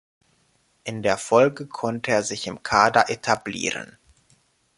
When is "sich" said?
2.23-2.47